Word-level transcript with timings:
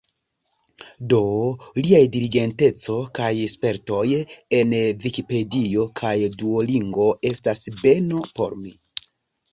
Do, 1.11 1.17
liaj 1.87 1.99
diligenteco 2.15 2.95
kaj 3.19 3.29
spertoj 3.55 4.01
en 4.61 4.73
Vikipedio 5.05 5.87
kaj 6.03 6.15
Duolingo 6.41 7.07
estas 7.33 7.65
beno 7.83 8.25
por 8.41 8.59
mi. 8.65 8.77